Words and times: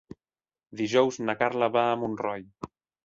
Dijous 0.79 1.19
na 1.27 1.35
Carla 1.43 1.69
va 1.77 1.85
a 1.91 2.01
Montroi. 2.05 2.47